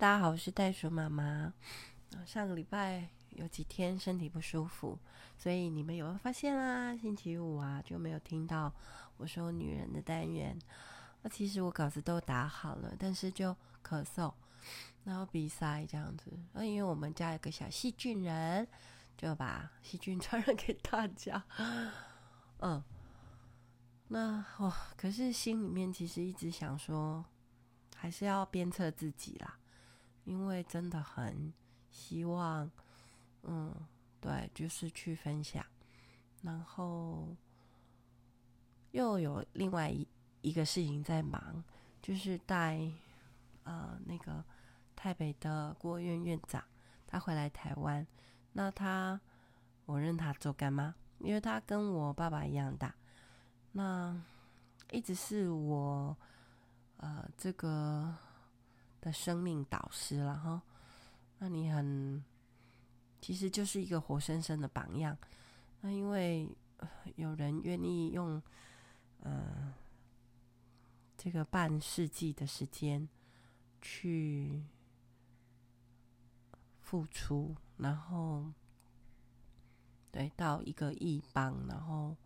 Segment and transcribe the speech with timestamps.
[0.00, 1.52] 大家好，我是袋鼠妈妈。
[2.24, 4.98] 上个礼拜有几天身体不舒服，
[5.36, 6.96] 所以你们有没有发现啦？
[6.96, 8.72] 星期五啊就没有听到
[9.18, 10.58] 我说女人的单元。
[11.20, 13.54] 那其实我稿子都打好了，但是就
[13.86, 14.32] 咳嗽，
[15.04, 16.32] 然后鼻塞这样子。
[16.54, 18.66] 那因为我们家有个小细菌人，
[19.18, 21.44] 就把细菌传染给大家。
[22.60, 22.82] 嗯。
[24.08, 27.22] 那哦，可是心里面其实一直想说，
[27.94, 29.58] 还是要鞭策自己啦，
[30.30, 31.52] 因为真的很
[31.90, 32.70] 希望，
[33.42, 33.74] 嗯，
[34.20, 35.66] 对，就是去分享，
[36.42, 37.34] 然后
[38.92, 40.06] 又有另外一
[40.40, 41.64] 一个事情在忙，
[42.00, 42.80] 就是带
[43.64, 44.44] 呃那个
[44.94, 46.62] 台北的郭院院长
[47.08, 48.06] 他回来台湾，
[48.52, 49.20] 那他
[49.84, 52.94] 我认他做干妈，因为他跟我爸爸一样大。
[53.72, 54.16] 那
[54.92, 56.16] 一直是我
[56.98, 58.14] 呃这个
[59.00, 60.62] 的生命导师了哈。
[61.38, 62.24] 那你很
[63.20, 65.16] 其实就是一个活生生的榜样。
[65.80, 66.48] 那因为
[67.16, 68.42] 有人愿意用
[69.20, 69.74] 呃
[71.16, 73.08] 这个半世纪的时间
[73.80, 74.62] 去
[76.80, 78.52] 付出，然后
[80.10, 82.16] 对到一个异邦，然后。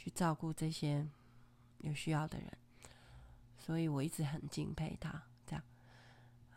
[0.00, 1.04] 去照顾这些
[1.78, 2.56] 有需要的人，
[3.58, 5.24] 所以我一直很敬佩他。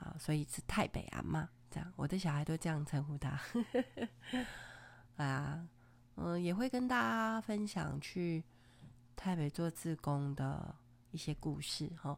[0.01, 3.39] 啊，所以是太北阿嬷这样，我的小孩都这样称呼他。
[5.15, 5.65] 啊，
[6.15, 8.43] 嗯，也会跟大家分享去
[9.15, 10.75] 台北做自工的
[11.11, 12.17] 一些故事哈。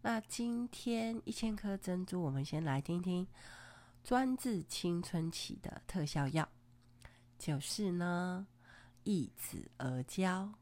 [0.00, 3.26] 那今天一千颗珍珠，我们先来听听
[4.02, 6.48] 专治青春期的特效药，
[7.38, 8.46] 就是呢。
[9.02, 10.52] 易子而教，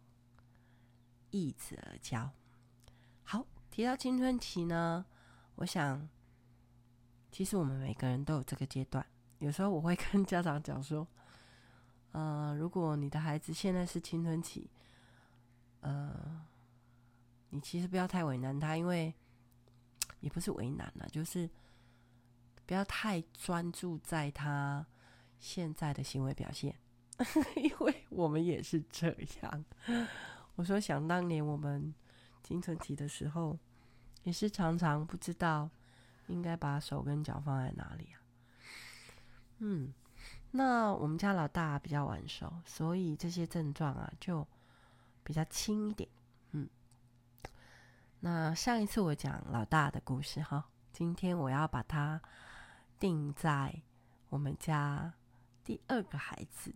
[1.30, 2.30] 易子而教。
[3.24, 5.04] 好，提到青春期呢，
[5.56, 6.08] 我想，
[7.30, 9.04] 其实我们每个人都有这个阶段。
[9.38, 11.06] 有时候我会跟家长讲说，
[12.12, 14.68] 呃，如果你的孩子现在是青春期，
[15.80, 16.44] 呃，
[17.50, 19.14] 你其实不要太为难他，因为
[20.20, 21.48] 也不是为难了，就是
[22.66, 24.84] 不要太专注在他
[25.38, 26.74] 现在的行为表现。
[27.56, 29.64] 因为我们也是这样。
[30.56, 31.94] 我说，想当年我们
[32.42, 33.56] 青春期的时候，
[34.24, 35.70] 也是常常不知道
[36.28, 38.20] 应该把手跟脚放在哪里啊。
[39.58, 39.92] 嗯，
[40.52, 44.46] 那我们家老大比较晚熟，所以这些症状啊就
[45.24, 46.08] 比较轻一点。
[46.52, 46.68] 嗯，
[48.20, 52.20] 那上一次我讲老大的故事哈，今天我要把它
[53.00, 53.82] 定在
[54.28, 55.12] 我们家
[55.64, 56.72] 第二个孩子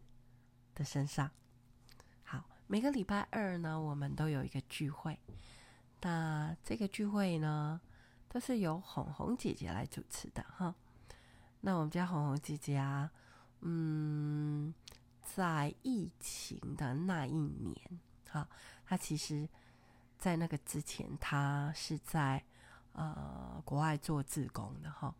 [0.74, 1.30] 的身上。
[2.24, 5.18] 好，每个礼拜二呢，我们都有一个聚会。
[6.00, 7.80] 那这个聚会呢，
[8.32, 10.74] 都是由红红姐姐来主持的哈。
[11.60, 13.10] 那我们家红红姐姐啊，
[13.60, 14.72] 嗯，
[15.20, 18.00] 在疫情的那一年，
[18.30, 18.48] 哈，
[18.86, 19.46] 她其实，
[20.16, 22.42] 在那个之前，她是在
[22.92, 25.14] 呃国外做志工的哈。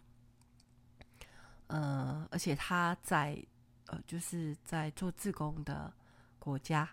[1.66, 3.44] 呃，而且她在。
[3.86, 5.92] 呃，就是在做志工的
[6.38, 6.88] 国家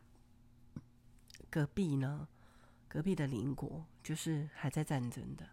[1.50, 2.28] 隔壁呢，
[2.90, 5.47] 隔壁的邻国就是还在战争的，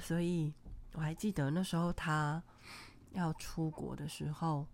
[0.00, 0.52] 所以
[0.92, 2.42] 我还记得那时候他
[3.12, 4.66] 要出国的时候，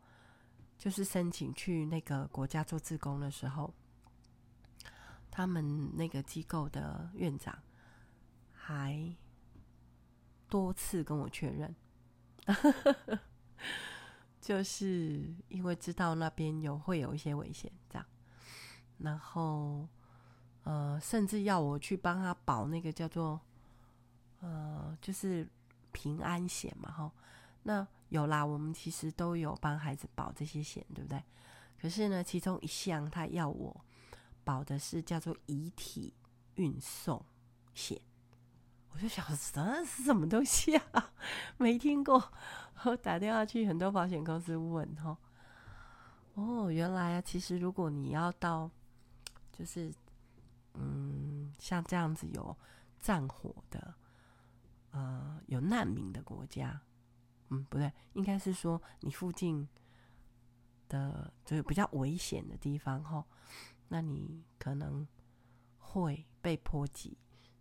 [0.79, 3.73] 就是申请去那个国家做志工的时候，
[5.31, 7.57] 他们那个机构的院长
[8.53, 9.15] 还
[10.49, 11.75] 多次跟我确认。
[14.41, 18.07] 就是因为知道那边有会有一些危险，这样，
[18.99, 19.87] 然后
[20.65, 23.39] 呃，甚至要我去帮他保那个叫做
[24.41, 25.49] 呃，就是
[25.93, 27.13] 平安险嘛，哈。
[27.63, 31.23] 那有啦，我们其实都有帮孩子保这些险，对不对？
[31.81, 33.85] 可是呢，其中一项他要我
[34.45, 36.15] 保的是叫做遗体
[36.57, 37.25] 运送
[37.75, 38.01] 险。
[38.93, 41.13] 我就想，这是什么东西啊？
[41.59, 42.33] 没听过。
[42.85, 45.17] 我打电话去很多保险公司问，哈，
[46.35, 48.71] 哦，原来啊，其实如果你要到，
[49.53, 49.93] 就是，
[50.75, 52.57] 嗯，像这样子有
[52.99, 53.95] 战火的，
[55.51, 56.81] 有难民的国家，
[57.49, 59.69] 嗯，不对，应该是说你附近
[60.89, 63.27] 的，就是比较危险的地方，哈，
[63.89, 65.07] 那你可能
[65.77, 67.19] 会被波及。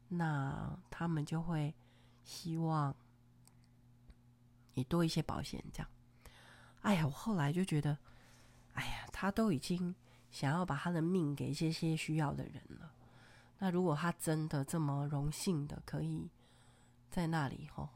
[0.07, 1.74] 那他们就会
[2.24, 2.95] 希望
[4.75, 5.89] 你多一些保险，这样。
[6.81, 7.97] 哎呀，我后来就觉得，
[8.74, 9.94] 哎呀，他都已经
[10.30, 12.94] 想要把他的命给一些些需要的人了。
[13.57, 16.30] 那如果他真的这么荣幸的可以
[17.10, 17.90] 在那里吼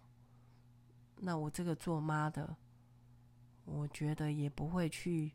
[1.17, 2.57] 那我这个做妈的，
[3.65, 5.31] 我觉得也不会去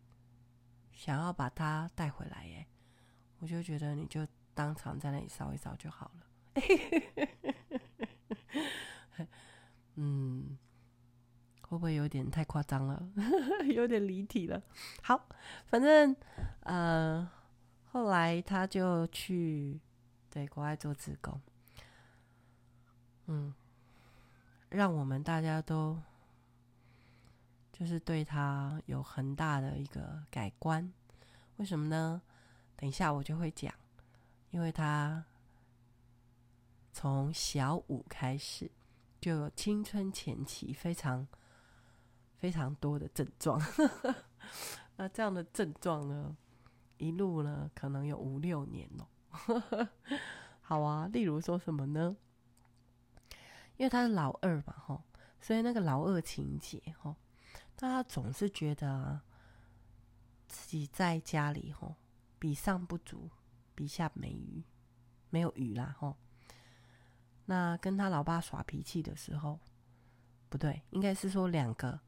[0.93, 2.67] 想要把他带回来耶。
[3.39, 6.27] 我就觉得你就当场在那里烧一烧就好了。
[9.95, 10.59] 嗯，
[11.63, 13.11] 会不会有点太夸张了？
[13.75, 14.63] 有点离题了。
[15.03, 15.29] 好，
[15.67, 16.15] 反正
[16.61, 17.29] 呃，
[17.93, 19.81] 后来他就去
[20.29, 21.41] 对国外做志工。
[23.27, 23.55] 嗯，
[24.71, 25.99] 让我们大家都
[27.73, 30.93] 就是对他有很大的一个改观。
[31.57, 32.21] 为什么呢？
[32.77, 33.75] 等一下我就会讲，
[34.51, 35.25] 因为他
[36.93, 38.71] 从小五开始
[39.21, 41.27] 就有青春前期非常
[42.37, 43.61] 非常多的症状，
[44.97, 46.37] 那这样的症状呢，
[46.99, 49.89] 一路呢可能有五六年哦。
[50.63, 52.17] 好啊，例如说什么呢？
[53.79, 55.03] 因为他是老二嘛，吼，
[55.41, 57.17] 所以那个老二情节，吼，
[57.75, 59.19] 他总是觉得
[60.47, 61.97] 自己在家里，吼。
[62.41, 63.29] 比上不足，
[63.75, 64.63] 比下没余，
[65.29, 66.17] 没有余啦吼。
[67.47, 69.59] 那跟他老爸耍脾气的时候，
[70.49, 71.99] 不对，应该是说两个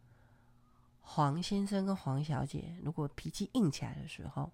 [1.00, 4.52] 黄先生跟黄小姐，如果脾气硬起来的时候，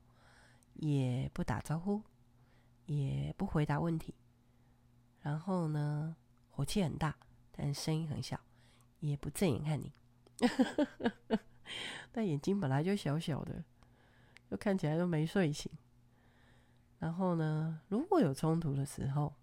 [0.73, 2.03] 也不打招呼，
[2.87, 4.15] 也不回答问题，
[5.21, 6.17] 然后呢，
[6.57, 7.15] 火气很大，
[7.53, 8.41] 但声音很小，
[9.01, 9.93] 也不正眼看你，
[12.11, 13.63] 但眼睛本来就小小的。
[14.49, 15.69] 就看起来都没睡醒，
[17.01, 19.35] 然后呢，如果有冲突的时候，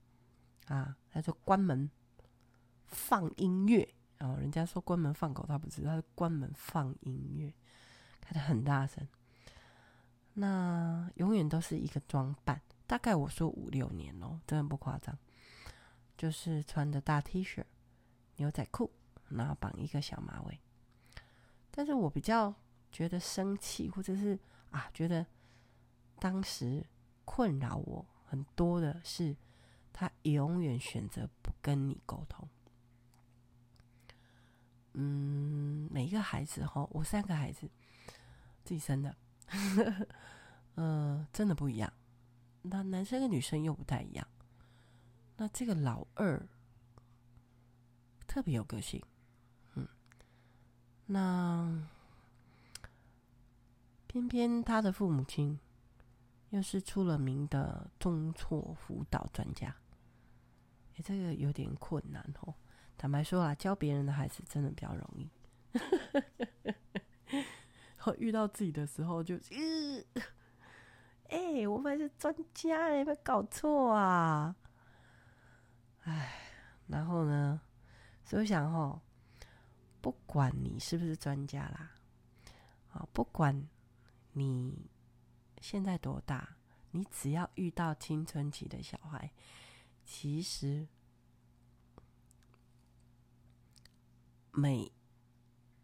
[0.67, 1.91] 啊，他就关门
[2.87, 7.53] 放音乐，然后人家说关门放狗，他不知道，他就关门放音乐，
[8.21, 9.05] 开的很大声。
[10.35, 15.17] 那永远都是一个装扮，大概我说五六年哦，真的不夸张，
[16.23, 17.61] 就是穿的大 T 恤、
[18.37, 18.89] 牛仔裤，
[19.27, 20.57] 然后绑一个小马尾。
[21.69, 22.55] 但是我比较
[22.93, 24.39] 觉得生气，或者是。
[24.71, 25.27] 啊，觉得
[26.17, 26.85] 当时
[27.25, 29.35] 困扰我很多的是，
[29.91, 32.47] 他永远选择不跟你沟通。
[34.93, 37.69] 嗯，每一个孩子哈，我三个孩子
[38.63, 39.15] 自己生的，
[40.75, 41.91] 嗯、 真的不一样。
[42.61, 44.25] 那男生跟女生又不太一样。
[45.37, 46.41] 那这个老二
[48.27, 49.01] 特别有个性，
[49.75, 49.87] 嗯，
[51.07, 51.87] 那。
[54.05, 55.59] 偏偏他的父母亲
[56.51, 59.75] 又是出了名的中错辅导专家，
[60.95, 62.53] 哎，这个有点困难哦。
[62.95, 65.27] 坦白说啊，教别人的孩子真的比较容易。
[68.19, 69.41] 遇到自己的时候就，呃，
[71.35, 74.55] 哎，我们是专家，有没有搞错啊？
[76.03, 76.33] 哎，
[76.87, 77.61] 然后呢，
[78.23, 79.01] 所以我想哦，
[80.01, 81.91] 不管你是不是专家啦，
[82.91, 83.67] 啊，不管。
[84.35, 84.89] 你
[85.61, 86.57] 现在多大？
[86.89, 89.31] 你只要遇到青春期的小孩，
[90.03, 90.87] 其实
[94.49, 94.91] 每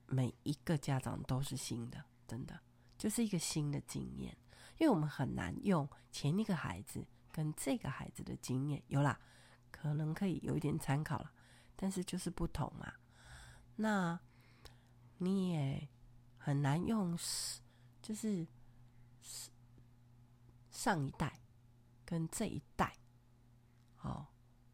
[0.08, 2.60] 每一个家长都是新的，真的
[2.98, 4.36] 就是一个新的经验。
[4.80, 9.20] 因为我们很难用前一个孩子跟这个孩子的经验，有啦，
[9.82, 11.32] 可能可以有一点参考了，
[11.76, 12.94] 但是就是不同嘛。
[13.76, 14.20] 那
[15.18, 15.88] 你也
[16.38, 17.18] 很难用。
[18.02, 18.48] 就是
[20.72, 21.40] 上一代
[22.04, 22.98] 跟这一代，
[24.02, 24.26] 哦，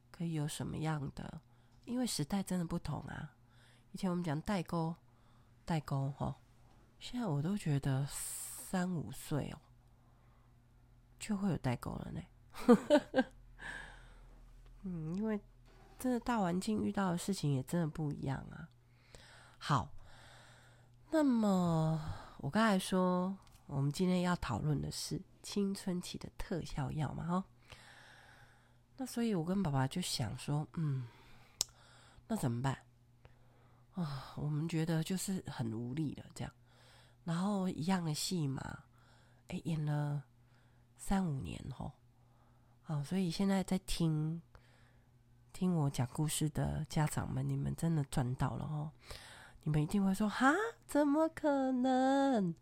[0.09, 1.41] 可以有什么样的？
[1.83, 3.35] 因为时代真的不同啊。
[3.91, 4.95] 以前我们讲代沟，
[5.65, 6.37] 代沟哈，
[6.97, 9.59] 现在我都觉得三五岁哦，
[11.19, 12.21] 就会有代沟了呢。
[14.85, 15.37] 嗯，因为
[15.99, 18.69] 真的大环境遇到的事情也真的不一样啊。
[19.57, 19.89] 好，
[21.11, 21.99] 那么。
[22.39, 27.43] 我刚才说，我们今天要讨论的是青春期的特效药嘛，哈。
[28.97, 31.07] 那所以，我跟爸爸就想说，嗯，
[32.27, 32.77] 那怎么办？
[33.95, 36.53] 啊，我们觉得就是很无力了，这样。
[37.23, 38.83] 然后一样的戏嘛，
[39.47, 40.21] 哎，演了
[40.97, 41.91] 三五年，吼。
[42.85, 44.39] 啊，所以现在在听
[45.55, 48.91] 听我讲故事的家长们，你们真的赚到了，哦。
[49.63, 50.53] 你们一定会说：“哈，
[50.85, 52.53] 怎么可能？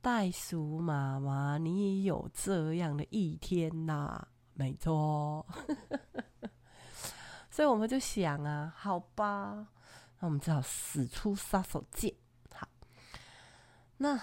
[0.00, 4.28] 袋鼠妈妈，你也有这样的一天呐、啊？
[4.54, 5.44] 没错。
[7.50, 9.66] ”所以我们就想啊，好吧，
[10.20, 12.14] 那我们只好使出杀手锏。
[12.54, 12.68] 好，
[13.96, 14.16] 那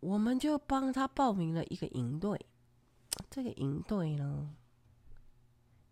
[0.00, 2.38] 我们就帮他报名了一个营队。
[3.30, 4.54] 这个营队呢，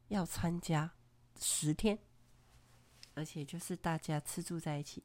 [0.08, 0.92] 要参加
[1.38, 1.98] 十天。
[3.14, 5.04] 而且就是大家吃住在一起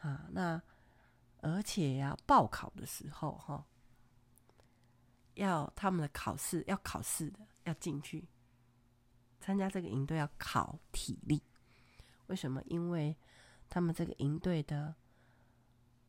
[0.00, 0.28] 啊。
[0.30, 0.62] 那
[1.40, 3.66] 而且要报考的时候，哈，
[5.34, 8.28] 要他们的考试要考试的，要进去
[9.40, 11.42] 参加这个营队要考体力。
[12.28, 12.62] 为什么？
[12.66, 13.16] 因为
[13.68, 14.94] 他们这个营队的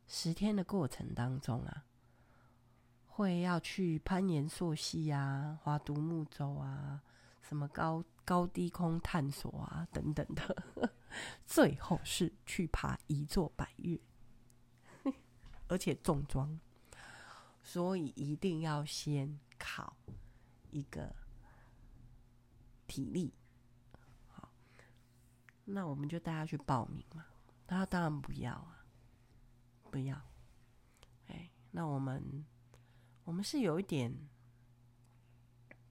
[0.06, 1.86] 十天的过程当中啊，
[3.16, 7.00] 会要去攀岩溯溪啊，划独木舟啊，
[7.44, 10.92] 什么高高低空探索啊等等的，
[11.46, 14.00] 最后是去爬一座百岳，
[15.68, 16.60] 而且重装，
[17.62, 19.96] 所以一定要先考
[20.72, 21.16] 一个
[22.88, 23.32] 体力。
[24.28, 24.50] 好，
[25.66, 27.28] 那我们就带他去报名嘛，
[27.68, 28.84] 他当然不要啊，
[29.92, 30.20] 不要。
[31.28, 32.44] 哎，那我们
[33.24, 34.16] 我们是有一点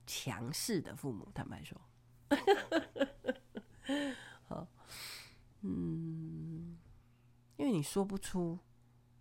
[0.07, 1.81] 强势的父母，坦白说。
[4.45, 4.67] 好，
[5.61, 6.79] 嗯，
[7.57, 8.59] 因为你说不出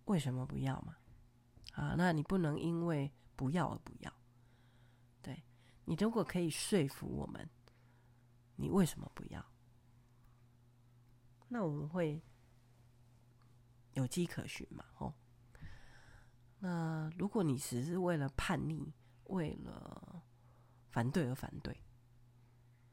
[0.06, 0.96] 为什么不要嘛，
[1.72, 4.12] 啊，那你不能因为不要而不要。
[5.20, 5.42] 对，
[5.84, 7.48] 你如果可以说服我们，
[8.56, 9.44] 你为什么不要？
[11.48, 12.22] 那我们会
[13.92, 15.14] 有迹可循嘛，哦。
[16.64, 20.22] 那如果你只是为了叛逆，为了
[20.90, 21.76] 反对而反对。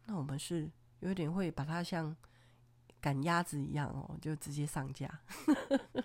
[0.06, 0.68] 那我们是
[1.02, 2.18] 有点会把它像
[3.00, 5.22] 赶鸭子一样哦，就直接上架，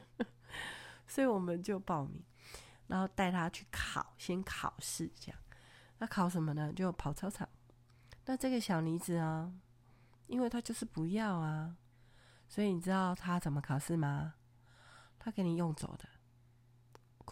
[1.08, 2.22] 所以我们就报名，
[2.86, 5.40] 然后带他去考，先考试这样。
[5.96, 6.70] 那考什么呢？
[6.70, 7.48] 就跑操场。
[8.26, 9.50] 那这个小妮子啊，
[10.26, 11.78] 因为他就是不要啊，
[12.46, 14.34] 所以你知道他怎么考试吗？
[15.18, 16.06] 他给你用走的，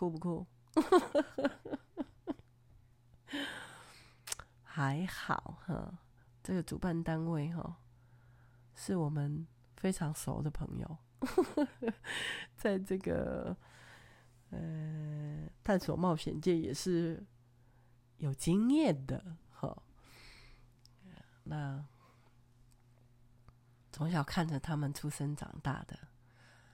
[0.03, 0.45] 酷不酷？
[4.65, 5.97] 还好哈。
[6.43, 7.77] 这个主办单位哈，
[8.75, 10.99] 是我们非常熟的朋友，
[12.59, 13.57] 在这个
[14.51, 17.25] 呃探索冒险界也是
[18.17, 19.81] 有经验的哈。
[21.45, 21.87] 那
[23.93, 25.97] 从小看着他们出生长大的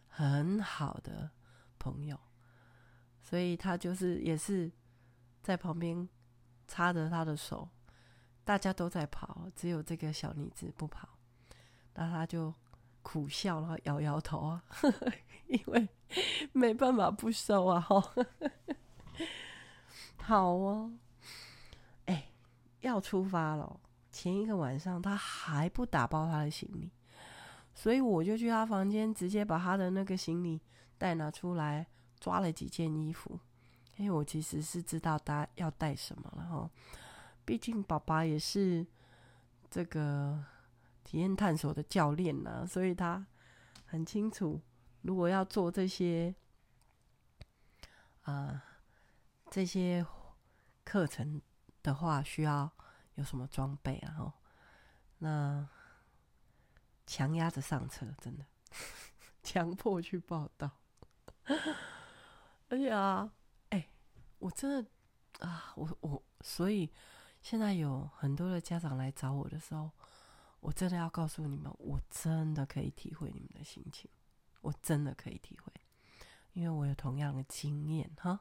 [0.06, 1.30] 很好的
[1.78, 2.18] 朋友，
[3.28, 4.72] 所以他就是也是
[5.42, 6.08] 在旁边
[6.66, 7.68] 插着他的手。
[8.42, 11.06] 大家都在跑，只有这个小妮子不跑，
[11.92, 12.54] 那他就
[13.02, 14.64] 苦笑，然后摇摇头啊，
[15.46, 15.86] 因为
[16.52, 18.02] 没办法不收啊，哈，
[20.22, 20.90] 好哦，
[22.06, 22.30] 哎，
[22.80, 23.78] 要出发了，
[24.10, 26.90] 前一个晚上他还不打包他的行李，
[27.74, 30.58] 所以我就去他房间，直接把他的那个行李
[30.96, 31.86] 袋拿出来，
[32.20, 33.38] 抓了几件衣服，
[33.96, 36.70] 因为我其实是知道他要带什么了哈。
[37.44, 38.86] 毕竟爸爸也是
[39.70, 40.44] 这个
[41.04, 43.26] 体验探索的教练呢，所以他
[43.86, 44.60] 很清楚，
[45.02, 46.34] 如果要做这些
[48.22, 48.62] 啊、
[49.50, 50.04] 这些
[50.84, 51.40] 课程
[51.82, 52.70] 的话，需要
[53.14, 54.12] 有什么装备啊？
[54.12, 54.34] 哈，
[55.18, 55.66] 那
[57.06, 58.44] 强压着上车，真的
[59.42, 60.70] 强迫去报道，
[62.68, 63.30] 而且啊，
[63.70, 63.88] 哎、欸，
[64.38, 64.90] 我真的
[65.46, 66.90] 啊，我我所以。
[67.40, 69.88] 现在有很多的家长来找我的时候，
[70.58, 74.10] 我真的要告诉你们，我真的可以体会你们的心情，
[74.60, 75.72] 我真的可以体会，
[76.52, 78.40] 因为我有同样的经验哈。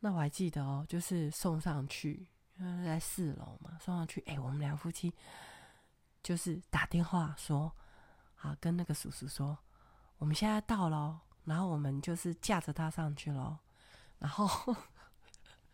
[0.00, 2.26] 那我还记得哦，就是送上去，
[2.58, 5.12] 因为在四楼嘛，送上去，哎，我们两夫妻
[6.22, 7.70] 就是打电话说，
[8.34, 9.56] 好，跟那个叔叔说，
[10.16, 13.58] 我们现在到了，然后我们就是架着他上去了，
[14.18, 14.76] 然后。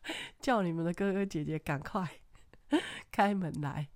[0.40, 2.20] 叫你们的哥哥姐姐赶快
[3.12, 3.88] 开门来，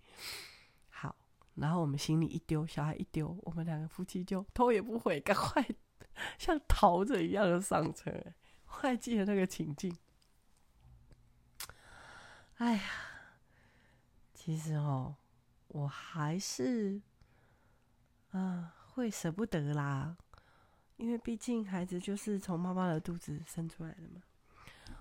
[0.88, 1.16] 好，
[1.56, 5.66] 然后我们行李一丢，小孩一丢，我们两个夫妻就头也不回，赶快
[6.38, 8.12] 像逃着一样的上车。
[8.68, 9.99] 我还记得那个情境。
[12.59, 12.83] 哎呀，
[14.33, 15.16] 其实哦，
[15.66, 17.02] 我还是
[18.30, 20.16] 啊会舍不得啦，
[20.97, 24.23] 因为毕竟孩子就是从妈妈的肚子生出来的嘛。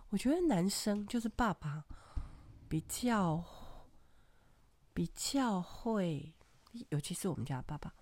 [0.10, 1.84] 我觉得男生就是爸爸，
[2.70, 3.44] 比较
[4.94, 6.34] 比较会，
[6.90, 7.94] 尤其是我们家爸爸，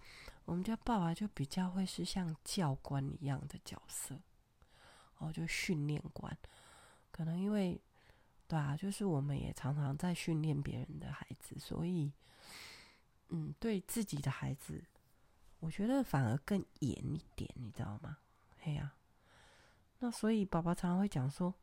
[0.45, 4.19] 我们家爸爸就比较会是像教官一样的角色，
[5.17, 6.37] 哦，就训练官。
[7.11, 7.79] 可能因为，
[8.47, 12.11] 对啊，就是我们也常常在训练别人的孩子，所以，
[13.29, 14.83] 嗯，对自己的孩子，
[15.63, 18.17] 我觉得反而更严一点，你知道吗？
[18.59, 18.93] 嘿呀，
[19.99, 21.53] 那所以爸爸常常会讲说。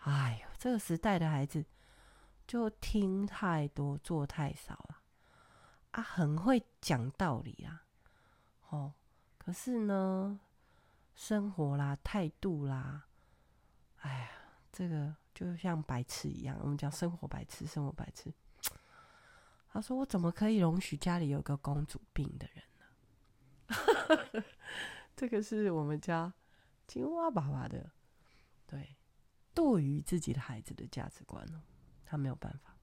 [0.00, 1.64] 哎呦，这个时代的孩子
[2.46, 5.00] 就听太多，做太少了
[5.92, 6.02] 啊！
[6.02, 7.82] 很会讲道理啊，
[8.68, 8.92] 哦，
[9.38, 10.38] 可是呢，
[11.14, 13.06] 生活啦、态度啦，
[14.02, 14.30] 哎呀，
[14.70, 16.56] 这个就像白痴一样。
[16.60, 18.32] 我们讲生活白痴，生活白痴。
[19.72, 22.62] 他说：“我怎么可以容许家里有个公主病的人？”
[25.16, 26.32] 这个是我们家
[26.86, 27.90] 青蛙爸爸的，
[28.66, 28.96] 对，
[29.54, 31.62] 对于自己的孩子的价值观哦，
[32.04, 32.76] 他没有办法。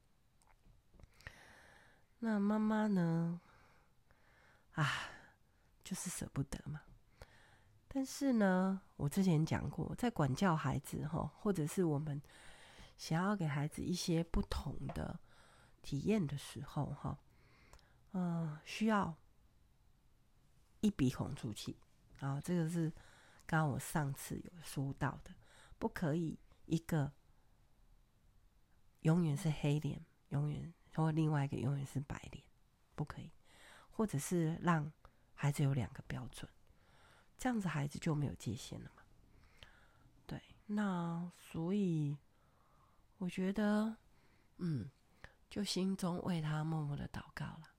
[2.19, 3.41] 那妈妈呢？
[4.73, 4.89] 啊，
[5.83, 6.81] 就是舍不得嘛。
[7.87, 12.21] 但是呢，我之前讲过，在管教孩子哈，或者是我们
[12.97, 15.19] 想要给孩子一些不同的。
[15.81, 17.19] 体验的时候，哈，
[18.13, 19.13] 嗯，需要
[20.83, 21.75] 一鼻孔出气
[22.19, 22.91] 啊，这个是
[23.47, 25.33] 刚刚我上次有说到的，
[25.79, 27.11] 不可以一个
[29.01, 32.43] 永远是黑脸，永远或另外一个永远是白脸，
[32.95, 33.31] 不可以，
[33.89, 34.91] 或者是让
[35.33, 36.47] 孩子有两个标准，
[37.37, 39.01] 这样子孩子就没有界限了嘛。
[40.27, 42.17] 对，那所以
[43.17, 43.95] 我觉得，
[44.57, 44.91] 嗯。
[45.49, 47.69] 就心中为他默默的祷告了，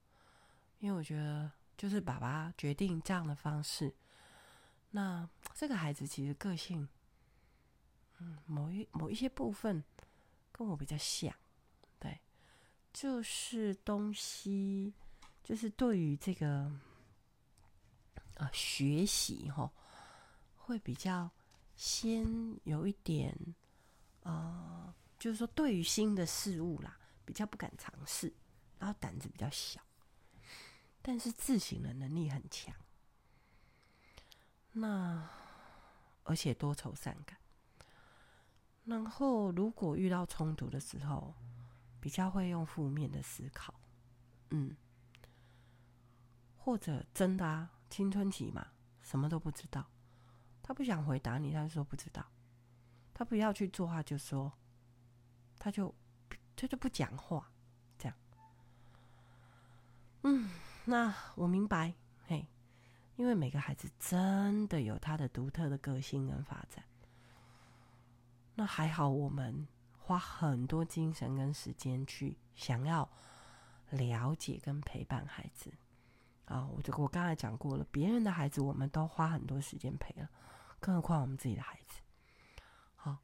[0.78, 3.94] 因为我觉得就是爸爸决定这样的方式，
[4.90, 6.88] 那这个孩子其实个性，
[8.18, 9.82] 嗯，某一某一些部分
[10.52, 11.34] 跟我比较像，
[11.98, 12.20] 对，
[12.92, 14.94] 就是东西，
[15.42, 16.70] 就是对于这个
[18.36, 19.70] 啊、学习哈，
[20.56, 21.30] 会比较
[21.76, 23.36] 先有一点
[24.22, 26.98] 啊、呃，就是说对于新的事物啦。
[27.26, 28.30] 比较不敢尝试，
[28.78, 29.80] 然后胆子比较小，
[31.06, 32.74] 但是自省的能力很强。
[34.72, 35.28] 那
[36.22, 37.38] 而且多愁善感，
[38.84, 41.34] 然后如果遇到冲突的时候，
[42.00, 43.74] 比较会用负面的思考，
[44.48, 44.74] 嗯，
[46.56, 48.68] 或者真的啊，青春期嘛，
[49.02, 49.86] 什么都不知道，
[50.62, 52.24] 他不想回答你，他就说不知道，
[53.12, 54.50] 他不要去做，他就说，
[55.58, 55.94] 他就。
[56.56, 57.50] 他就不讲话，
[57.98, 58.16] 这样。
[60.22, 60.48] 嗯，
[60.86, 61.94] 那我明白，
[62.26, 62.46] 嘿，
[63.16, 66.84] 因为每个孩子真的有他的独特的个性跟发展。
[68.54, 69.66] 那还好，我们
[69.98, 73.08] 花很多精神跟时间去想要
[73.90, 75.72] 了解跟陪伴孩子。
[76.44, 80.28] 啊，我就我刚才讲过了，别人的孩子我们都花很多时间陪了，
[80.78, 82.02] 更何况我们自己的孩子。
[82.94, 83.16] 好，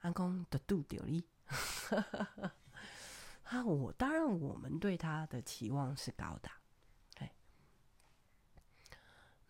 [0.00, 1.24] 安公的肚丢力。
[3.44, 6.50] 啊，我当然，我们对他的期望是高的，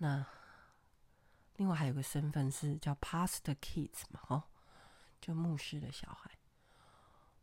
[0.04, 0.26] 那
[1.56, 4.42] 另外还有个身份是叫 Past Kids 嘛，哦，
[5.18, 6.30] 就牧师的小孩。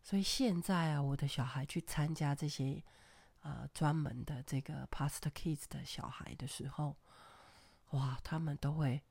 [0.04, 2.84] 所以现在啊，我的小孩去参加这些
[3.41, 6.95] 呃专门的这个 Past Kids 的小孩的时候，
[7.89, 9.02] 哇，他们都会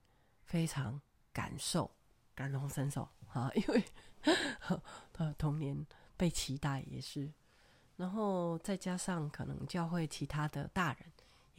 [0.45, 1.01] 非常
[1.33, 1.91] 感受、
[2.37, 3.85] 感同身受啊，因为
[5.19, 5.85] 呃童年。
[6.21, 7.33] 被期待也是，
[7.97, 11.11] 然后再加上可能教会其他的大人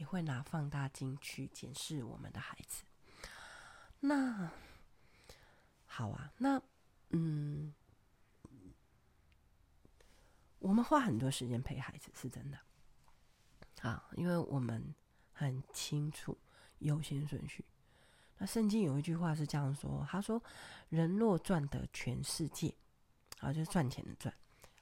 [0.02, 2.82] 也会拿放大镜去检视我们的孩子。
[4.00, 4.50] 那
[5.86, 6.60] 好啊，那
[7.10, 7.72] 嗯，
[10.58, 12.58] 我们花很多时间陪孩子是真的
[13.82, 14.92] 啊，因为我们
[15.32, 16.36] 很清楚
[16.80, 17.64] 优先顺序。
[18.38, 20.42] 那圣经有一句话是这样说，他说
[20.90, 22.74] ：“人若赚得全世界，
[23.38, 24.34] 啊，就是赚钱的赚。”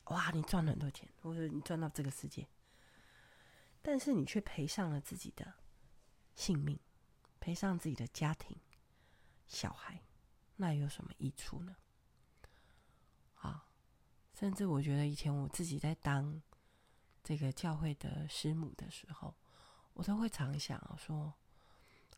[0.08, 2.48] 哇，你赚了很多钱，或者你赚到这个世界，
[3.82, 5.54] 但是你却赔上了自己的
[6.34, 6.78] 性命，
[7.38, 8.56] 赔上自己的家庭、
[9.46, 10.02] 小孩，
[10.56, 11.76] 那有什么益处呢？
[13.36, 13.66] 啊，
[14.34, 16.42] 甚至我觉得以前我自己在当
[17.24, 19.34] 这个教会的师母的时候，
[19.94, 21.32] 我都会常想说，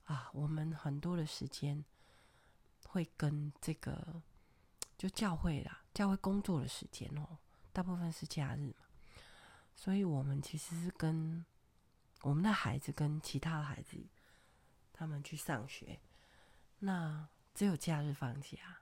[0.04, 1.84] 啊，我们很多的时间
[2.88, 4.20] 会跟这个
[4.98, 7.38] 就教会啦，教会工作的时间哦。
[7.72, 8.84] 大部分是假日嘛，
[9.74, 11.44] 所以我们其实是跟
[12.22, 13.98] 我们的孩子跟其他的孩子，
[14.92, 16.00] 他们去上学，
[16.78, 18.78] 那只有假日放假，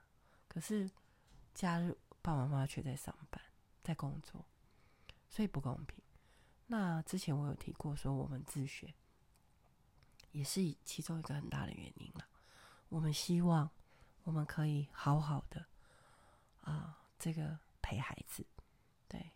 [0.47, 0.89] 可是
[1.53, 3.41] 假日爸爸妈妈却在上班，
[3.83, 4.45] 在工作，
[5.27, 6.01] 所以不公平。
[6.67, 8.93] 那之前我有提过，说我们自学
[10.31, 12.25] 也是其中一个很大的原因了。
[12.89, 13.69] 我们希望
[14.23, 15.65] 我们可以好好的
[16.61, 18.45] 啊，这个陪孩子。
[19.07, 19.31] 对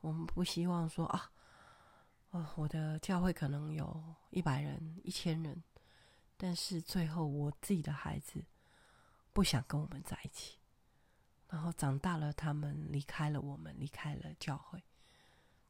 [0.00, 1.30] 我们不希望说啊，
[2.30, 5.62] 哦，我的教会可能有一百人、一千人，
[6.36, 8.44] 但是最后我自己的孩子
[9.32, 10.58] 不想跟我们在一起，
[11.48, 14.80] 然后长大了，他们离开了我们，离开了教会，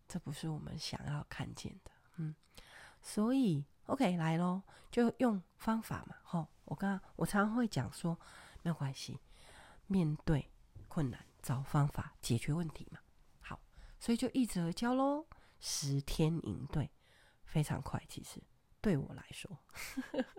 [0.06, 1.90] 这不是我们想要看见的。
[2.16, 2.34] 嗯，
[3.00, 6.16] 所以 OK，来喽，就用方法嘛。
[6.22, 8.18] 吼，我刚刚我常常会讲说，
[8.62, 9.18] 没有关系，
[9.86, 10.50] 面对
[10.88, 13.00] 困难找方法解决问题嘛。
[13.40, 13.58] 好，
[13.98, 15.24] 所以就一直教喽，
[15.60, 16.90] 十天营队
[17.44, 18.42] 非常快，其实
[18.80, 19.58] 对我来说，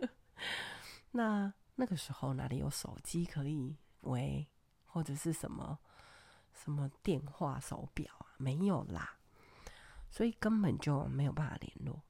[1.12, 4.48] 那那个时候哪里有手机可以喂，
[4.86, 5.80] 或者是什么
[6.54, 9.18] 什么电话手表啊，没有啦，
[10.10, 12.04] 所以根本就没有办法联络。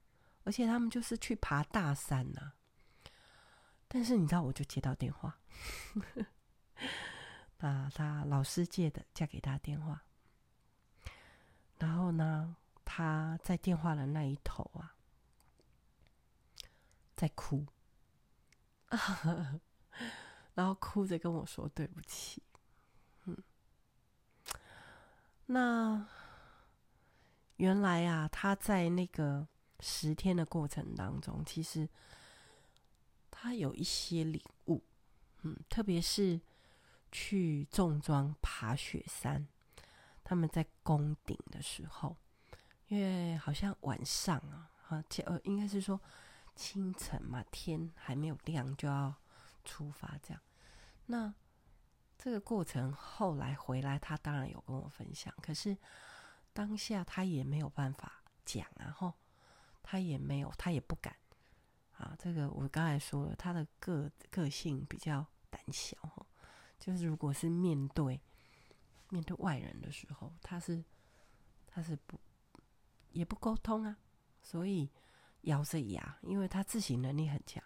[0.44, 2.56] 而且他们就是去爬大山呐、啊，
[3.88, 5.40] 但是你知道，我就接到电话，
[7.58, 10.04] 把他老师借的，嫁给他电话，
[11.78, 14.96] 然后呢，他在电话的那一头啊，
[17.16, 17.66] 在哭，
[20.54, 22.44] 然后哭着跟我说对不起，
[23.26, 23.38] 嗯，
[25.46, 26.08] 那
[27.58, 29.48] 原来啊，他在那个。
[29.84, 31.90] 十天的过程当中，其实
[33.32, 34.84] 他有一些领悟，
[35.42, 36.40] 嗯，特别是
[37.12, 39.48] 去重装爬雪山，
[40.24, 42.16] 他们在攻顶的时候，
[42.92, 45.98] 因为好像晚上啊，哈，呃，应该是说
[46.58, 49.16] 清晨嘛，天还没有亮就要
[49.64, 50.44] 出发，这样。
[51.06, 51.34] 那
[52.18, 55.78] 这个过程后来回来，他当然有跟我分享，可是
[56.52, 59.14] 当下他也没有办法讲啊，吼。
[59.84, 61.16] 他也没有，他也不敢
[61.98, 62.14] 啊。
[62.20, 65.98] 这个我刚才说了，他的个个性比较胆小，
[66.78, 68.22] 就是如果是面对
[69.10, 70.84] 面对外人的时候，他是
[71.66, 72.20] 他是不
[73.12, 73.98] 也不沟通啊，
[74.42, 74.90] 所以
[75.42, 77.64] 咬着牙，因为他自省能力很强，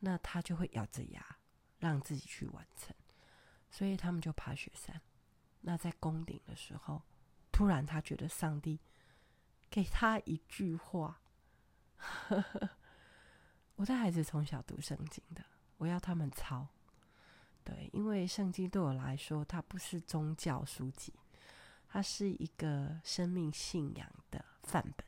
[0.00, 1.38] 那他就会咬着牙
[1.78, 2.94] 让自己去完成。
[3.70, 5.00] 所以他们就爬雪山。
[5.60, 7.02] 那在攻顶的时候，
[7.50, 8.80] 突然他觉得上帝。
[9.70, 11.18] 给他一句话，
[13.76, 15.42] 我的孩子从小读圣经的，
[15.78, 16.68] 我要他们抄。
[17.64, 21.14] 对，因为圣经对我来说，它不是宗教书籍，
[21.92, 25.06] 它是一个生命信仰的范本。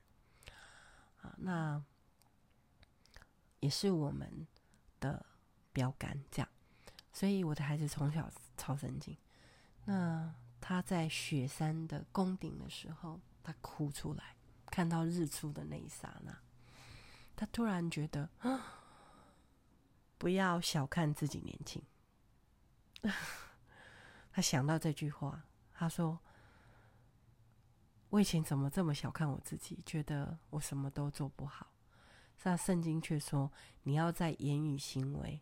[1.23, 1.83] 啊，那
[3.61, 4.47] 也是我们
[5.01, 5.25] 的
[5.73, 6.49] 标杆，这样。
[7.11, 9.17] 所以我的孩子从小超神经。
[9.87, 14.37] 那他在雪山的宫顶的时候，他哭出来。
[14.67, 16.37] 看到日出的那一刹那，
[17.35, 18.29] 他突然觉得，
[20.19, 21.83] 不要小看自己年轻。
[24.33, 26.19] 他想到这句话，他说
[28.15, 31.67] ：“我以前怎么这么小看我自己，觉得我什么都做不好？”
[32.45, 33.51] 那圣经却说
[33.83, 35.41] ：“你要在言语、行为、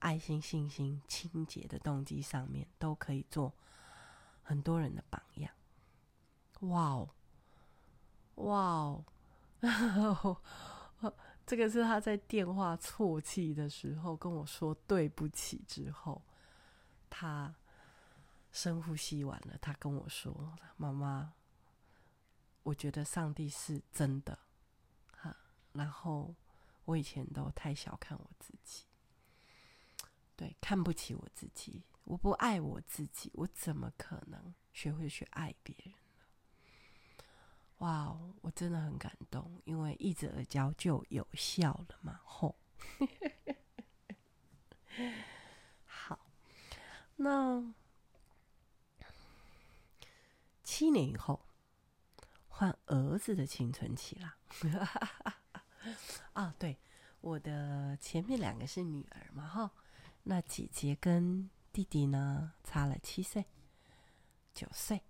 [0.00, 3.54] 爱心、信心、清洁的动机上面，都可以做
[4.42, 5.50] 很多人的榜样。”
[6.68, 7.08] 哇哦！
[8.34, 8.58] 哇
[9.62, 10.36] 哦，
[11.46, 16.20] 这个是他在电话啜泣的时候跟我说对不起之后，
[17.08, 17.54] 他
[18.52, 21.32] 深呼吸完了，他跟我说：“妈妈，
[22.62, 24.38] 我觉得上帝是真的。”
[25.12, 25.36] 哈，
[25.72, 26.34] 然后
[26.84, 28.84] 我以前都太小看我自己，
[30.36, 35.94] 对，看不起我自己，我不爱我自己，我怎么可能学会去爱别人？
[37.78, 42.20] 哇，我真的很感动，因为一直而教就有效了嘛。
[42.24, 42.54] 吼，
[45.86, 46.18] 好，
[47.16, 47.72] 那
[50.62, 51.40] 七年以后
[52.90, 54.36] 儿子的青春期啦。
[56.34, 56.78] 啊，对，
[57.20, 59.70] 我的前面两个是女儿嘛，哈，
[60.24, 63.46] 那姐姐跟弟弟呢差了七岁、
[64.52, 65.02] 九岁，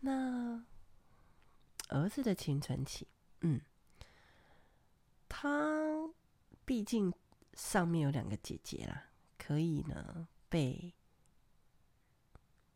[0.00, 0.64] 那。
[1.90, 3.06] 儿子的青春期，
[3.42, 3.60] 嗯，
[5.28, 6.08] 他
[6.64, 7.12] 毕竟
[7.52, 10.94] 上面有两个姐姐啦，可以呢被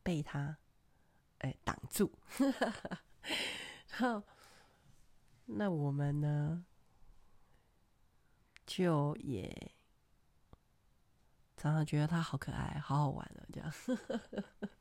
[0.02, 0.58] 被他
[1.38, 2.12] 哎挡住，
[3.98, 4.22] 然后
[5.46, 6.64] 那我们呢
[8.66, 9.72] 就也
[11.56, 13.72] 常常觉得他好可爱，好好玩了，这样。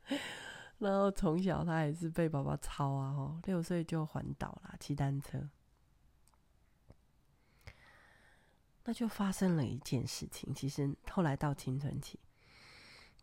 [0.79, 5.49] 然后从小他也是被爸爸操啊，吼，六岁就环岛啦，骑单车。
[8.83, 12.19] 那就发生了一件事情，其实后来到青春期，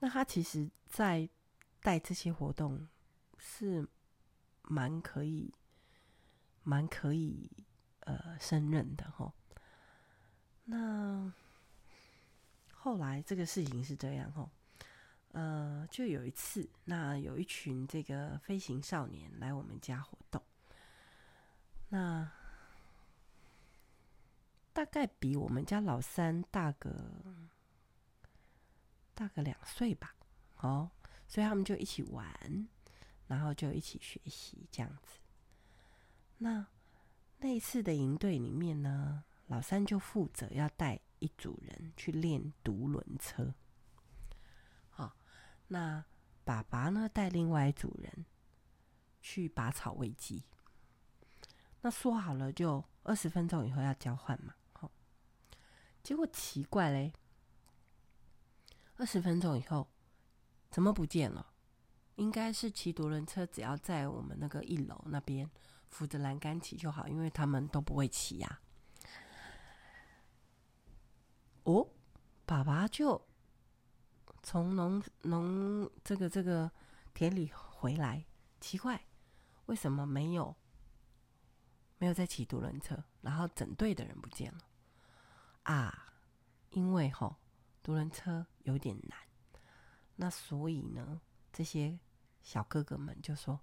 [0.00, 1.26] 那他其实在
[1.80, 2.86] 带这些活动
[3.38, 3.88] 是
[4.64, 5.52] 蛮可以、
[6.62, 7.50] 蛮可以
[8.00, 9.32] 呃胜任的吼。
[10.64, 11.32] 那
[12.72, 14.50] 后来这个事情是这样吼。
[15.32, 20.40] 呃，就有一次，那有一群这个飞行少年来我们家活动。
[21.88, 22.30] 那
[24.72, 27.10] 大概比我们家老三大个
[29.12, 30.14] 大个两岁吧，
[30.58, 30.88] 哦，
[31.26, 32.68] 所以他们就一起玩，
[33.34, 35.18] 然后就一起学习这样子。
[36.38, 36.66] 那
[37.38, 43.52] 那一次的营队里面呢，老三就负责要带一组人去练独轮车，
[44.90, 45.12] 好，哦，
[45.68, 46.04] 那
[46.44, 48.24] 爸爸呢带另外一组人
[49.20, 50.44] 去拔草喂鸡。
[51.80, 54.90] 那说好了就二十分钟以后要交换嘛，好，
[56.02, 57.12] 结果奇怪嘞，
[58.96, 59.88] 二十分钟以后
[60.70, 61.53] 怎么不见了？
[62.16, 65.50] 应该是骑独轮车，只要在我们那个一楼那边
[65.88, 68.60] 扶着栏杆骑就好，因为他们都不会骑呀。
[71.64, 71.88] 哦，
[72.44, 73.20] 爸爸就
[74.42, 76.70] 从农农这个这个
[77.12, 78.24] 田里回来，
[78.60, 79.06] 奇怪，
[79.66, 80.54] 为什么没有？
[81.98, 84.58] 没有在骑独轮车，然后整队的人不见了
[85.62, 86.12] 啊！
[86.70, 87.36] 因为吼
[87.82, 89.18] 独轮车有点难，
[90.16, 91.20] 那所以呢，
[91.54, 91.96] 这些
[92.42, 93.60] 小哥哥们就说：“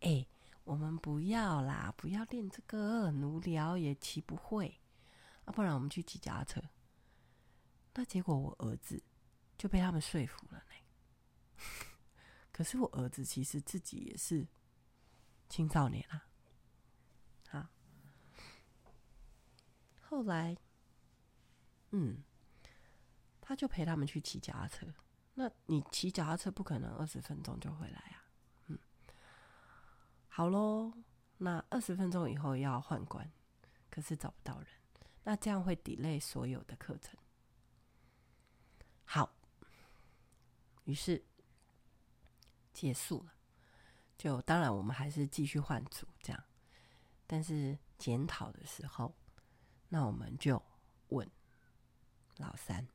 [0.00, 0.24] 哎，
[0.62, 4.80] 我们不要啦，不要练这个，很无聊，也骑不会
[5.44, 6.62] 啊，不然我们去骑脚踏车。”
[7.94, 9.02] 那结果我儿子
[9.58, 10.74] 就被他们说服了呢。
[12.52, 14.46] 可是我儿子其实自己也是
[15.48, 16.28] 青少年啊。
[20.14, 20.54] 后来，
[21.90, 22.22] 嗯，
[23.40, 24.86] 他就陪他们去骑脚踏车。
[25.34, 28.24] 那你骑脚踏车不可能二十分钟就回来啊，
[28.66, 28.78] 嗯。
[30.28, 30.92] 好喽，
[31.38, 33.30] 那二十分钟以后要换关，
[33.90, 34.68] 可是找不到人，
[35.24, 37.18] 那这样会 delay 所有的课程。
[39.04, 39.34] 好，
[40.84, 41.24] 于是
[42.72, 43.32] 结束了。
[44.18, 46.44] 就当然我们还是继续换组这样，
[47.26, 49.14] 但是检讨的时候。
[49.94, 50.62] 那我们就
[51.08, 51.30] 问
[52.38, 52.88] 老三，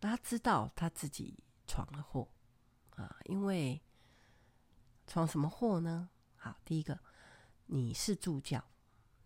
[0.00, 2.28] 他知道他自己闯了祸
[2.90, 3.82] 啊，因为
[5.06, 6.10] 闯什么祸呢？
[6.36, 7.00] 好，第一个，
[7.66, 8.64] 你是助教，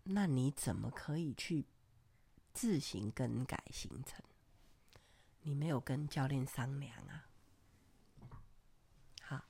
[0.03, 1.67] 那你怎么可以去
[2.53, 4.23] 自行更改行程？
[5.41, 7.27] 你没有跟教练商量啊。
[9.21, 9.45] 好，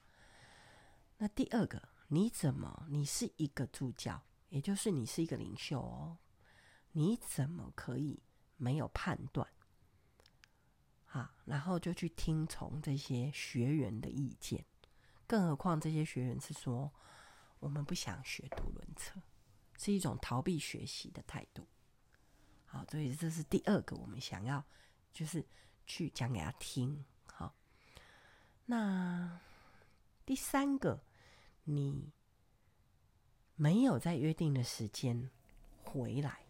[1.18, 2.86] 那第二个，你怎么？
[2.90, 6.18] 你是一个助教，也就是你是一个领袖哦。
[6.92, 8.22] 你怎么可以
[8.58, 9.48] 没有判断？
[11.14, 14.66] 啊，然后就去听从这些学员的意见，
[15.28, 16.92] 更何况这些学员是说
[17.60, 19.22] 我们不想学独轮车，
[19.78, 21.68] 是一种逃避学习的态度。
[22.66, 24.66] 好，所以这是第二个我们想要
[25.14, 25.46] 就是
[25.86, 27.06] 去讲给他听。
[27.26, 27.54] 好，
[28.66, 29.40] 那
[30.26, 31.00] 第三个，
[31.66, 32.12] 你
[33.56, 35.30] 没有在约定的时间
[35.84, 36.48] 回来。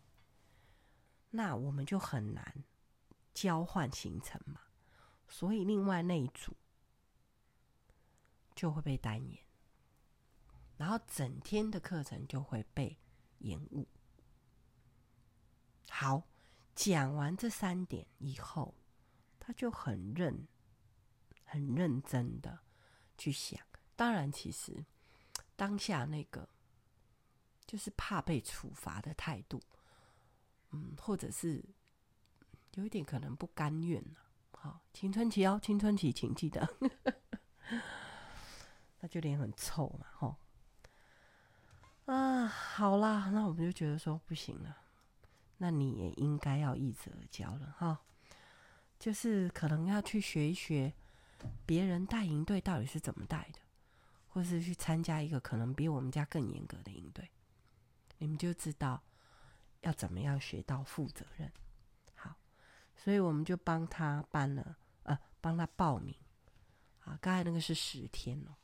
[1.32, 2.64] 那我们就很难
[3.34, 4.62] 交换行程嘛，
[5.28, 6.56] 所以另外那一组
[8.56, 9.44] 就会被耽延，
[10.78, 12.98] 然后整天的课程就会被
[13.40, 13.88] 延误。
[15.90, 16.28] 好，
[16.76, 18.76] 讲完这三点以后，
[19.40, 20.48] 他就很认、
[21.44, 22.60] 很认真的
[23.18, 23.60] 去想。
[23.96, 24.86] 当然，其实
[25.56, 26.50] 当下那个
[27.66, 29.62] 就是怕被处罚的态度。
[30.72, 31.64] 嗯，或者是
[32.76, 34.04] 有一点可能不甘愿。
[34.52, 36.68] 好，青春期哦，青春期，请记得。
[39.00, 40.36] 那就脸很臭嘛，吼。
[42.06, 44.78] 啊，好啦，那我们就觉得说不行了，
[45.58, 48.02] 那你也应该要易子而教了，哈。
[49.00, 50.94] 就是可能要去学一学
[51.66, 53.60] 别人带营队到底是怎么带的，
[54.30, 57.30] 或是去参加一个可能比我们家更严格的营队，
[58.18, 59.04] 你们就知道。
[59.82, 61.52] 要怎么样学到负责任？
[62.96, 66.16] 所以我们就帮他办了，呃，帮他报名。
[67.06, 68.56] 啊，刚才那个是十天哦，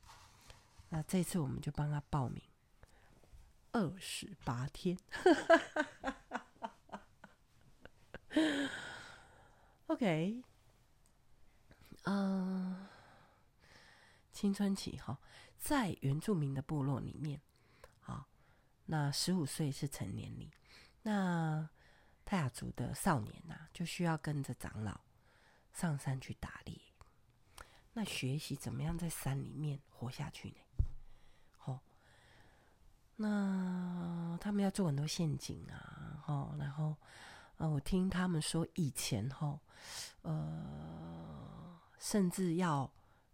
[0.89, 2.41] 那这次我们就帮他报名
[3.73, 4.97] 二十八天。
[9.87, 10.41] OK，
[12.03, 12.87] 嗯、
[14.31, 15.19] 青春期哈，
[15.57, 17.41] 在原住民的部落里面，
[17.99, 18.27] 好，
[18.85, 20.49] 那十五岁是成年礼。
[21.01, 21.67] 那
[22.29, 25.01] 泰雅族的少年呐、啊，就需要跟着长老
[25.73, 26.79] 上山去打猎。
[27.91, 30.57] 那学习怎么样在山里面活下去呢？
[31.65, 31.79] 哦，
[33.15, 36.95] 那他们要做很多陷阱啊，哦，然后
[37.57, 39.59] 呃，我听他们说以前吼，
[40.21, 42.87] 呃，甚至要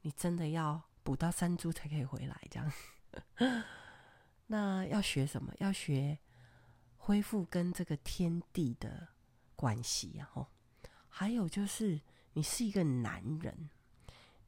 [0.03, 2.71] 你真的要捕到山猪才可以回来这样。
[4.47, 5.53] 那要学什么？
[5.59, 6.17] 要学。
[7.05, 9.09] 恢复跟这个天地的
[9.55, 10.47] 关系，然后
[11.07, 12.01] 还有就是
[12.33, 13.69] 你是一个男人，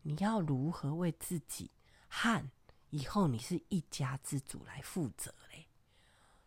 [0.01, 1.69] 你要如何为自己
[2.07, 2.49] 和
[2.89, 5.67] 以后你是一家之主来负责嘞？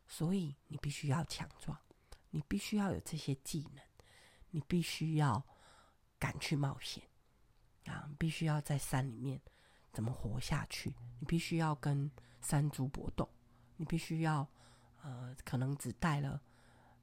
[0.08, 1.78] 所以你必须要强壮，
[2.30, 3.80] 你必须要有这些技能，
[4.50, 5.40] 你必须要
[6.18, 7.04] 敢去冒险
[7.84, 8.10] 啊！
[8.18, 9.40] 必须要在山里面
[9.92, 10.92] 怎么活下去？
[11.20, 13.30] 你必须要跟山猪搏斗，
[13.76, 14.48] 你必须要。
[15.02, 16.40] 呃，可能只带了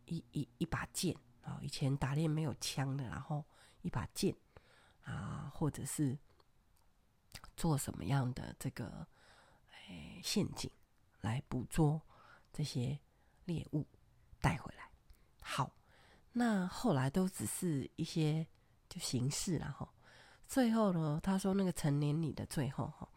[0.06, 3.44] 一一一把剑啊，以前打猎没有枪的，然后
[3.82, 4.36] 一把剑
[5.04, 6.18] 啊，或者是
[7.56, 9.08] 做什么样的这个
[9.88, 10.70] 诶陷阱
[11.22, 12.02] 来捕捉
[12.54, 13.00] 这些
[13.46, 13.86] 猎物
[14.40, 14.90] 带回来。
[15.42, 15.72] 好，
[16.32, 18.46] 那后来都只是一些
[18.88, 19.88] 就形式，然后
[20.48, 23.10] 最后呢，他说那个成年礼的最后哈，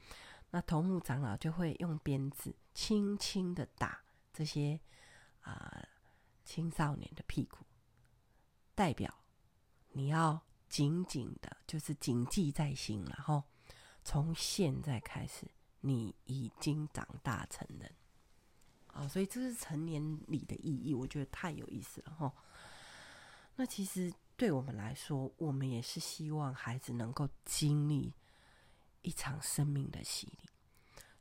[0.51, 4.01] 那头目长老就会用鞭子轻轻的打。
[4.33, 4.81] 这些
[5.41, 5.83] 啊、
[6.45, 7.59] 青少年的屁股，
[8.75, 9.13] 代表
[9.91, 13.05] 你要紧紧的，就是谨记在心。
[13.07, 13.43] 然后
[14.05, 17.93] 从现在开始，你已经长大成人。
[18.89, 22.33] 啊、哦，所以这是成年礼的意义，我觉得太有意思了哈。
[23.55, 28.13] 那其实对我们来说，我们也是希望孩子能够经历
[29.03, 30.49] 一场生命的洗礼。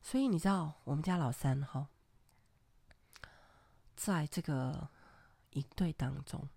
[0.02, 1.88] 所以你知道，我们家老三哈。
[4.02, 4.90] 在这个
[5.50, 6.48] 营队当中，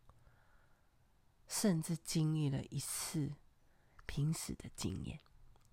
[1.48, 3.34] 甚至经历了一次
[4.06, 5.18] 濒死的经验，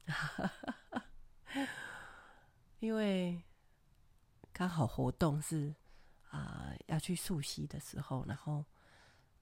[2.80, 3.44] 因为
[4.52, 5.76] 刚好活动是
[6.32, 8.66] 啊、要去溯溪的时候，然后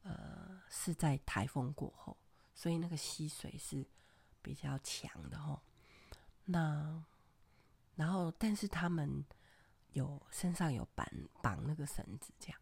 [0.03, 2.17] 呃是在台风过后，
[2.53, 3.87] 所以那个溪水是
[4.41, 5.63] 比较强的哈。
[6.43, 7.01] 那
[7.95, 9.23] 然后，但是他们。
[9.97, 11.07] 有身上有绑
[11.41, 12.61] 绑那个绳子，这样，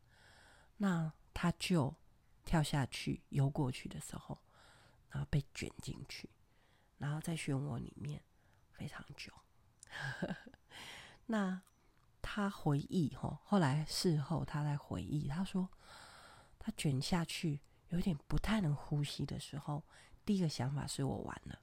[0.77, 1.93] 那他就
[2.45, 4.39] 跳下去游过去的时候，
[5.09, 6.29] 然后被卷进去，
[6.97, 8.23] 然后在漩涡里面
[8.71, 9.33] 非常久。
[11.27, 11.61] 那
[12.21, 15.69] 他回忆吼，后来事后他在回忆，他说
[16.57, 19.83] 他卷下去有点不太能呼吸的时候，
[20.23, 21.59] 第一个想法是我完了，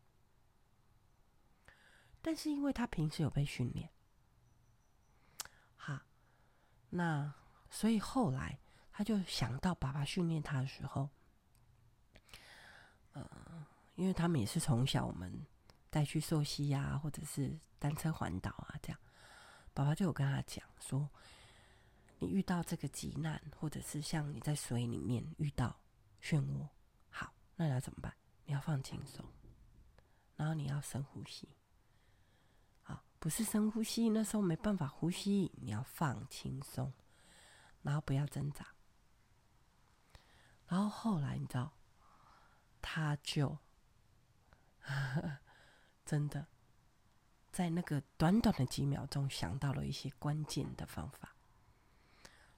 [2.20, 3.88] 但是因为他平时有被训练。
[6.94, 7.32] 那
[7.70, 8.58] 所以后来
[8.92, 11.08] 他就想到爸爸训练他的时候，
[13.12, 15.46] 呃，因为他们也是从小我们
[15.88, 18.98] 带去溯溪呀，或者是单车环岛啊，这样，
[19.72, 21.08] 爸爸就有跟他讲说，
[22.18, 25.74] 你遇到这个急难，或者是像你在水里面遇到
[26.22, 26.68] 漩涡，
[27.08, 28.14] 好，那你要怎么办？
[28.44, 29.24] 你要放轻松，
[30.36, 31.48] 然后你要深呼吸。
[33.22, 36.92] 不是深呼吸，那时候没办法呼吸，你要放轻松，
[37.82, 38.66] 然后不要挣扎。
[40.66, 41.72] 然后后来你知道，
[42.80, 43.50] 他就
[44.80, 45.38] 呵呵
[46.04, 46.48] 真的
[47.52, 51.36] 在那个短短的几秒钟想到了一些关键的方法。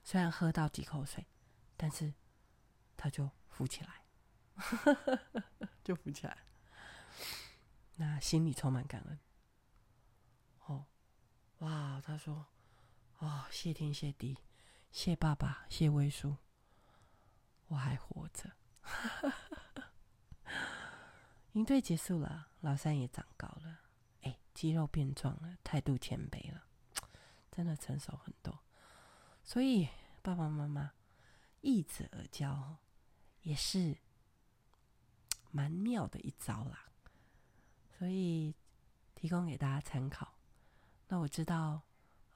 [0.03, 1.27] 虽然喝到几口水，
[1.77, 2.11] 但是
[2.97, 4.01] 他就浮起来，
[4.55, 6.35] 呵 呵就浮起来。
[7.97, 9.19] 那心里充满感恩。
[11.59, 12.47] 哇，他说
[13.19, 14.37] ：“哦，谢天谢地，
[14.91, 16.37] 谢爸爸，谢威叔，
[17.67, 18.51] 我还活着。”
[21.53, 23.79] 营队结束了，老三也长高了，
[24.23, 26.65] 哎，肌肉变壮了，态度谦卑了，
[27.49, 28.59] 真的成熟很多。
[29.41, 29.87] 所以
[30.21, 30.91] 爸爸妈妈
[31.61, 32.75] 易子而教，
[33.43, 33.97] 也是
[35.51, 36.89] 蛮妙的一招啦。
[37.97, 38.53] 所以
[39.15, 40.34] 提供给大家参考。
[41.15, 41.81] 那我知道，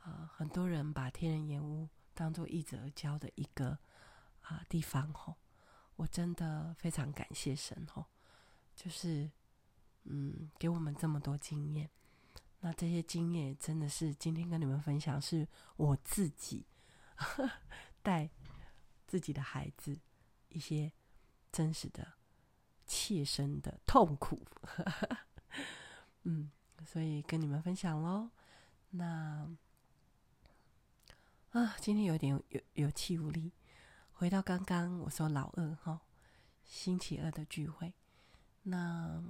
[0.05, 3.77] 呃，很多人把天人岩屋当做易子而教的一个
[4.39, 5.35] 啊、地方吼，
[5.97, 8.05] 我真的非常感谢神吼，
[8.73, 9.29] 就是
[10.05, 11.89] 嗯给我们这么多经验，
[12.61, 16.65] 那这些经验真的是今天跟你们分享，是我自己
[18.01, 18.29] 带
[19.05, 19.99] 自己的孩子
[20.47, 20.89] 一些
[21.51, 22.13] 真实的、
[22.87, 24.41] 切身的痛苦，
[26.23, 26.49] 嗯，
[26.85, 28.29] 所以跟你们分享喽。
[28.91, 29.47] 那
[31.51, 33.51] 啊，今天有点有有，气无力。
[34.13, 36.01] 回到刚刚我说老二哈，
[36.65, 37.93] 星期二的聚会，
[38.63, 39.23] 那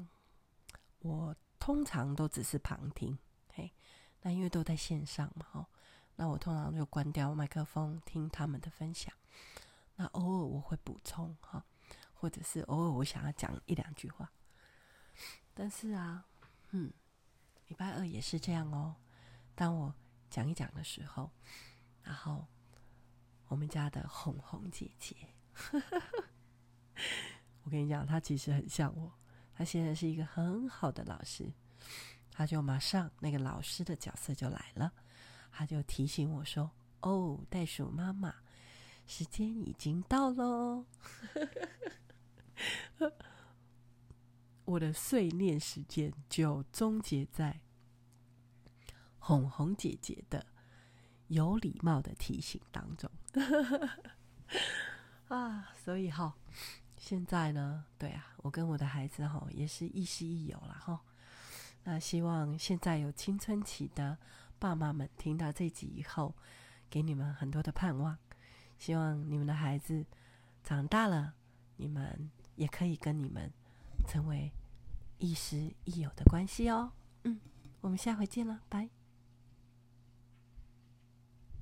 [0.99, 3.17] 我通常都只是旁听，
[3.53, 3.71] 嘿，
[4.21, 5.67] 那因为都在线上嘛，哈，
[6.15, 9.13] 那我通常就关掉麦克风听他们的分享。
[9.95, 11.65] 那偶尔我会补充哈，
[12.13, 14.31] 或者是偶尔我想要讲一两句话。
[15.53, 16.25] 但是啊，
[16.71, 16.91] 嗯，
[17.67, 18.95] 礼拜二也是这样哦。
[19.59, 19.93] 当我
[20.29, 21.29] 讲一讲的时候，
[22.01, 22.47] 然后
[23.49, 25.13] 我们家的红红姐姐。
[27.63, 29.11] 我跟你讲，她其实很像我。
[29.53, 31.51] 她现在是一个很好的老师，
[32.31, 34.93] 她就马上那个老师的角色就来了，
[35.51, 36.71] 她就提醒我说
[37.03, 38.33] ：“哦，袋鼠妈妈，
[39.05, 40.85] 时间已经到喽。
[44.63, 47.59] ”我的碎念时间就终结在
[49.19, 50.45] 红红姐姐的
[51.27, 53.09] 有礼貌的提醒当中。
[55.27, 56.35] 啊，所以哈，
[56.97, 60.99] 现在呢，对啊，我跟我的孩子哈也是亦师亦友了哈。
[61.83, 64.17] 那希望现在有青春期的
[64.57, 66.33] 爸妈们听到这集以后，
[66.89, 68.17] 给你们很多的盼望。
[68.77, 70.05] 希望你们的孩子
[70.63, 71.33] 长大了，
[71.77, 73.51] 你们也可以跟你们
[74.07, 74.51] 成为
[75.17, 76.91] 亦师亦友的关系哦。
[77.23, 77.39] 嗯，
[77.81, 78.98] 我们下回见了，拜。